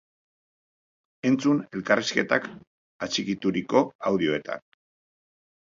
[1.31, 2.49] Entzun elkarrizketak
[3.09, 4.69] atxikituriko audioetan!